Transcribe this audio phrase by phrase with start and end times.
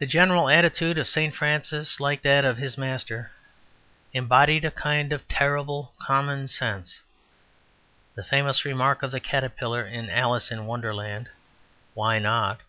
[0.00, 3.30] The general attitude of St Francis, like that of his Master,
[4.12, 7.02] embodied a kind of terrible common sense.
[8.16, 11.28] The famous remark of the Caterpillar in 'Alice in Wonderland'
[11.94, 12.62] 'Why not?'